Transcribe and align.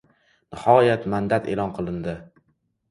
Nihoyat, 0.55 1.05
mandat 1.15 1.53
e’lon 1.55 1.79
qilindi 1.79 2.19